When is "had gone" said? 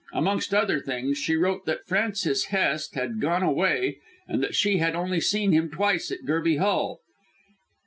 2.95-3.43